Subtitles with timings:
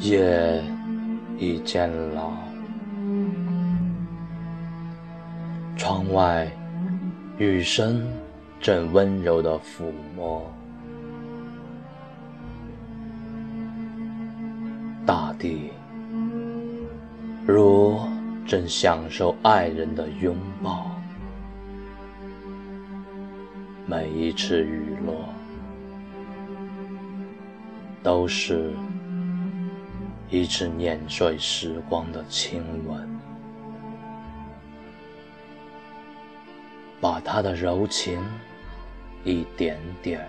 [0.00, 0.62] 夜
[1.38, 2.30] 已渐老，
[5.76, 6.48] 窗外
[7.36, 8.06] 雨声
[8.60, 10.48] 正温柔地抚摸，
[15.04, 15.72] 大地
[17.44, 17.98] 如
[18.46, 20.92] 正享受爱人的拥抱，
[23.84, 25.28] 每一次雨落
[28.00, 28.72] 都是。
[30.30, 33.08] 一次碾碎时光的亲吻，
[37.00, 38.22] 把他的柔情
[39.24, 40.28] 一点点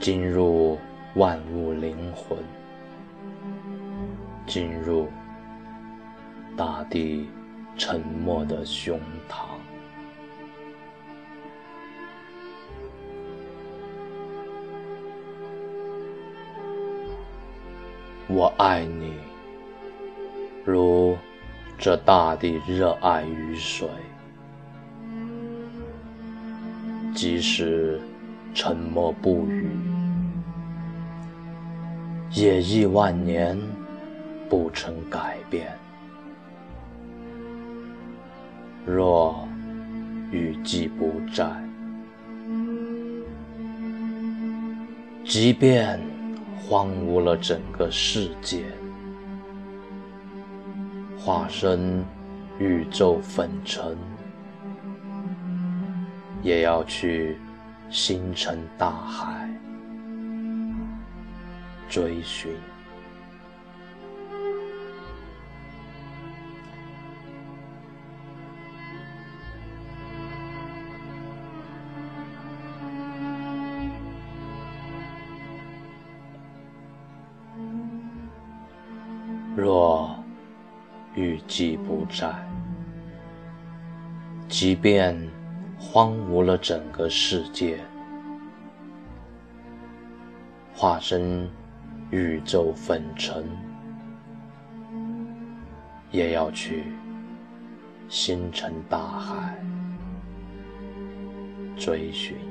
[0.00, 0.76] 进入
[1.14, 2.36] 万物灵魂，
[4.44, 5.08] 进入
[6.56, 7.30] 大地
[7.78, 9.59] 沉默的胸膛。
[18.32, 19.14] 我爱你，
[20.64, 21.16] 如
[21.76, 23.88] 这大地热爱雨水，
[27.12, 28.00] 即使
[28.54, 29.68] 沉默不语，
[32.30, 33.58] 也亿万年
[34.48, 35.76] 不曾改变。
[38.86, 39.44] 若
[40.30, 41.50] 雨季不在，
[45.24, 46.09] 即便。
[46.68, 48.64] 荒芜了整个世界，
[51.18, 52.04] 化身
[52.58, 53.96] 宇宙粉尘，
[56.42, 57.38] 也要去
[57.90, 59.50] 星辰大海
[61.88, 62.52] 追寻。
[79.60, 80.16] 若
[81.14, 82.34] 雨季不在，
[84.48, 85.14] 即便
[85.78, 87.78] 荒芜了整个世界，
[90.74, 91.46] 化身
[92.10, 93.44] 宇宙粉尘，
[96.10, 96.84] 也要去
[98.08, 99.62] 星辰大海
[101.76, 102.49] 追寻。